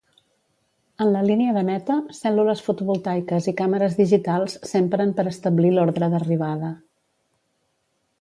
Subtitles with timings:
[1.03, 6.73] En la línia de meta, cèl·lules fotovoltaiques i càmeres digitals s'empren per establir l'ordre d'arribada.